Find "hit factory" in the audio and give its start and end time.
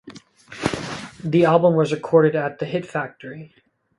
2.65-3.53